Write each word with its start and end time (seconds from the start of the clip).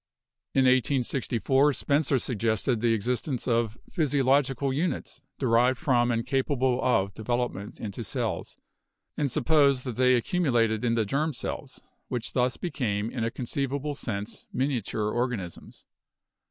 In 0.55 0.61
1864 0.65 1.73
Spencer 1.73 2.17
suggested 2.17 2.81
the 2.81 2.91
existence 2.95 3.47
of 3.47 3.77
'physiologi 3.91 4.57
cal 4.57 4.73
units' 4.73 5.21
derived 5.37 5.77
from 5.77 6.09
and 6.09 6.25
capable 6.25 6.83
of 6.83 7.13
development 7.13 7.79
into 7.79 8.03
cells, 8.03 8.57
and 9.15 9.29
supposed 9.29 9.83
that 9.83 9.97
they 9.97 10.15
accumulated 10.15 10.83
in 10.83 10.95
the 10.95 11.05
germ 11.05 11.33
cells, 11.33 11.83
which 12.07 12.33
thus 12.33 12.57
became 12.57 13.11
in 13.11 13.23
a 13.23 13.29
conceivable 13.29 13.93
sense 13.93 14.47
miniature 14.51 15.11
organisms. 15.11 15.85